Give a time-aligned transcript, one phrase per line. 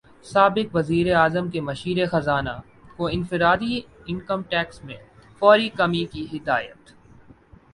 [0.25, 2.55] سابق وزیراعظم کی مشیر خزانہ
[2.97, 4.97] کو انفرادی انکم ٹیکس میں
[5.41, 6.91] فوری کمی کی ہدایت